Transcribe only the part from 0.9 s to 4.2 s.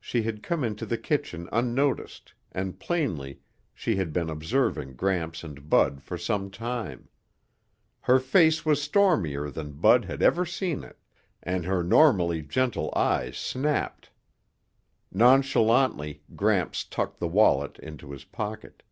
kitchen unnoticed and plainly she had